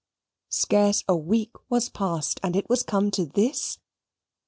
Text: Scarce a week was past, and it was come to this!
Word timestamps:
Scarce 0.49 1.03
a 1.07 1.15
week 1.15 1.51
was 1.69 1.87
past, 1.87 2.39
and 2.41 2.55
it 2.55 2.67
was 2.67 2.81
come 2.81 3.11
to 3.11 3.23
this! 3.27 3.77